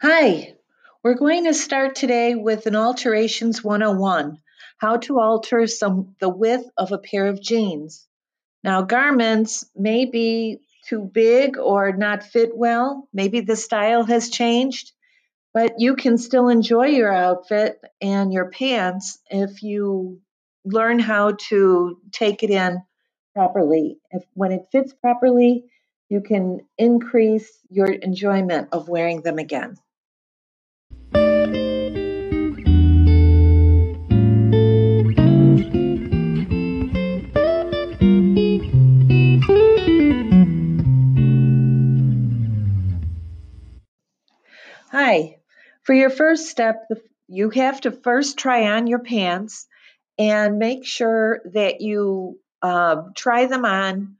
Hi, 0.00 0.54
we're 1.02 1.16
going 1.16 1.46
to 1.46 1.52
start 1.52 1.96
today 1.96 2.36
with 2.36 2.66
an 2.66 2.76
alterations 2.76 3.64
101, 3.64 4.38
how 4.76 4.98
to 4.98 5.18
alter 5.18 5.66
some 5.66 6.14
the 6.20 6.28
width 6.28 6.70
of 6.76 6.92
a 6.92 6.98
pair 6.98 7.26
of 7.26 7.42
jeans. 7.42 8.06
Now 8.62 8.82
garments 8.82 9.68
may 9.74 10.04
be 10.04 10.60
too 10.88 11.00
big 11.00 11.58
or 11.58 11.90
not 11.90 12.22
fit 12.22 12.56
well, 12.56 13.08
maybe 13.12 13.40
the 13.40 13.56
style 13.56 14.04
has 14.04 14.30
changed, 14.30 14.92
but 15.52 15.80
you 15.80 15.96
can 15.96 16.16
still 16.16 16.48
enjoy 16.48 16.86
your 16.86 17.12
outfit 17.12 17.80
and 18.00 18.32
your 18.32 18.52
pants 18.52 19.18
if 19.28 19.64
you 19.64 20.20
learn 20.64 21.00
how 21.00 21.32
to 21.48 21.98
take 22.12 22.44
it 22.44 22.50
in 22.50 22.80
properly. 23.34 23.98
If 24.12 24.22
when 24.34 24.52
it 24.52 24.68
fits 24.70 24.92
properly, 24.92 25.64
you 26.08 26.20
can 26.20 26.60
increase 26.78 27.50
your 27.68 27.90
enjoyment 27.90 28.68
of 28.70 28.88
wearing 28.88 29.22
them 29.22 29.40
again. 29.40 29.76
Hi. 45.08 45.38
For 45.84 45.94
your 45.94 46.10
first 46.10 46.50
step, 46.50 46.86
you 47.28 47.48
have 47.48 47.80
to 47.80 47.90
first 47.90 48.36
try 48.36 48.76
on 48.76 48.86
your 48.86 48.98
pants 48.98 49.66
and 50.18 50.58
make 50.58 50.84
sure 50.84 51.40
that 51.54 51.80
you 51.80 52.38
uh, 52.60 53.04
try 53.16 53.46
them 53.46 53.64
on 53.64 54.16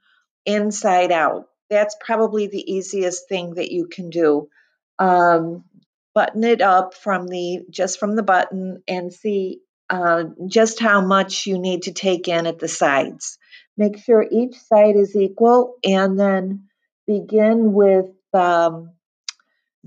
inside 0.46 1.12
out. 1.12 1.44
That's 1.68 1.94
probably 2.00 2.46
the 2.46 2.72
easiest 2.72 3.28
thing 3.28 3.56
that 3.56 3.70
you 3.70 3.86
can 3.86 4.08
do. 4.08 4.48
Um, 4.98 5.64
button 6.14 6.42
it 6.42 6.62
up 6.62 6.94
from 6.94 7.28
the 7.28 7.66
just 7.68 8.00
from 8.00 8.16
the 8.16 8.22
button 8.22 8.82
and 8.88 9.12
see 9.12 9.60
uh, 9.90 10.24
just 10.46 10.80
how 10.80 11.02
much 11.02 11.46
you 11.46 11.58
need 11.58 11.82
to 11.82 11.92
take 11.92 12.28
in 12.28 12.46
at 12.46 12.60
the 12.60 12.68
sides. 12.68 13.36
Make 13.76 13.98
sure 13.98 14.26
each 14.26 14.56
side 14.56 14.96
is 14.96 15.14
equal 15.14 15.74
and 15.84 16.18
then 16.18 16.70
begin 17.06 17.74
with 17.74 18.08
um, 18.32 18.92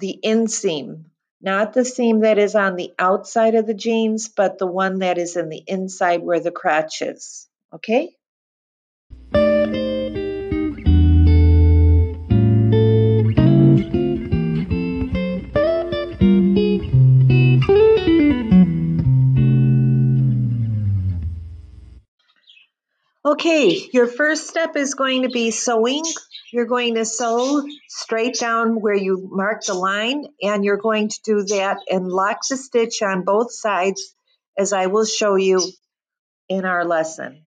the 0.02 0.20
inseam, 0.24 1.06
not 1.42 1.74
the 1.74 1.86
seam 1.86 2.22
that 2.22 2.38
is 2.38 2.56
on 2.56 2.76
the 2.76 2.94
outside 3.00 3.56
of 3.56 3.66
the 3.66 3.74
jeans, 3.74 4.28
but 4.28 4.58
the 4.58 4.68
one 4.68 5.00
that 5.00 5.18
is 5.18 5.38
in 5.38 5.50
the 5.50 5.64
inside 5.66 6.22
where 6.22 6.42
the 6.42 6.52
crotch 6.52 7.02
is. 7.02 7.48
Okay? 7.74 8.14
Okay, 23.24 23.88
your 23.94 24.08
first 24.08 24.48
step 24.48 24.76
is 24.76 24.96
going 24.96 25.22
to 25.22 25.30
be 25.30 25.52
sewing. 25.52 26.04
You're 26.52 26.66
going 26.66 26.96
to 26.96 27.06
sew 27.06 27.64
straight 27.88 28.40
down 28.40 28.82
where 28.82 28.96
you 28.96 29.30
mark 29.32 29.64
the 29.64 29.76
line, 29.76 30.26
and 30.42 30.66
you're 30.66 30.78
going 30.78 31.10
to 31.10 31.20
do 31.24 31.44
that 31.44 31.78
and 31.88 32.08
lock 32.08 32.40
the 32.50 32.58
stitch 32.58 33.04
on 33.04 33.24
both 33.24 33.54
sides 33.54 34.16
as 34.58 34.74
I 34.74 34.88
will 34.88 35.06
show 35.06 35.36
you 35.36 35.62
in 36.50 36.66
our 36.66 36.84
lesson. 36.84 37.46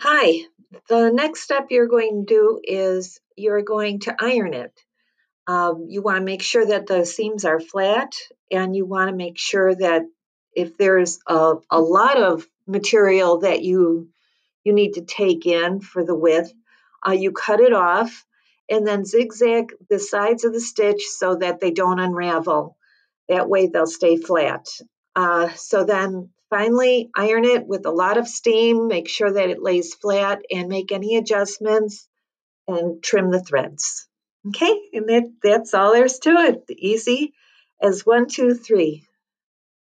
Hi, 0.00 0.42
the 0.90 1.10
next 1.10 1.40
step 1.40 1.68
you're 1.70 1.88
going 1.88 2.26
to 2.26 2.34
do 2.34 2.60
is 2.62 3.18
you're 3.34 3.62
going 3.62 4.00
to 4.00 4.14
iron 4.18 4.52
it. 4.52 4.78
Um, 5.46 5.86
you 5.88 6.02
want 6.02 6.18
to 6.18 6.24
make 6.24 6.42
sure 6.42 6.66
that 6.66 6.86
the 6.86 7.06
seams 7.06 7.46
are 7.46 7.60
flat 7.60 8.12
and 8.50 8.76
you 8.76 8.84
want 8.84 9.08
to 9.08 9.16
make 9.16 9.38
sure 9.38 9.74
that 9.74 10.02
if 10.56 10.76
there's 10.76 11.20
a, 11.28 11.54
a 11.70 11.80
lot 11.80 12.16
of 12.16 12.46
material 12.66 13.40
that 13.40 13.62
you 13.62 14.08
you 14.64 14.72
need 14.72 14.94
to 14.94 15.02
take 15.02 15.46
in 15.46 15.78
for 15.80 16.04
the 16.04 16.14
width, 16.14 16.52
uh, 17.06 17.12
you 17.12 17.30
cut 17.30 17.60
it 17.60 17.72
off 17.72 18.24
and 18.68 18.84
then 18.84 19.04
zigzag 19.04 19.72
the 19.88 20.00
sides 20.00 20.44
of 20.44 20.52
the 20.52 20.60
stitch 20.60 21.04
so 21.06 21.36
that 21.36 21.60
they 21.60 21.70
don't 21.70 22.00
unravel. 22.00 22.76
That 23.28 23.48
way 23.48 23.68
they'll 23.68 23.86
stay 23.86 24.16
flat. 24.16 24.66
Uh, 25.14 25.50
so 25.50 25.84
then 25.84 26.30
finally 26.50 27.10
iron 27.14 27.44
it 27.44 27.64
with 27.64 27.86
a 27.86 27.92
lot 27.92 28.18
of 28.18 28.26
steam, 28.26 28.88
make 28.88 29.08
sure 29.08 29.30
that 29.30 29.50
it 29.50 29.62
lays 29.62 29.94
flat 29.94 30.42
and 30.50 30.68
make 30.68 30.90
any 30.90 31.16
adjustments 31.16 32.08
and 32.66 33.00
trim 33.02 33.30
the 33.30 33.40
threads. 33.40 34.08
Okay, 34.48 34.80
and 34.92 35.08
that, 35.08 35.32
that's 35.42 35.74
all 35.74 35.92
there's 35.92 36.18
to 36.20 36.30
it. 36.30 36.64
Easy 36.70 37.34
as 37.80 38.04
one, 38.04 38.26
two, 38.26 38.54
three. 38.54 39.04